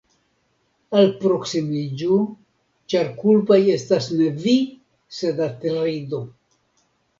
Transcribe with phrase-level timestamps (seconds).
[1.01, 2.17] Alproksimiĝu,
[2.95, 4.57] ĉar kulpaj estas ne vi,
[5.21, 6.25] sed Atrido.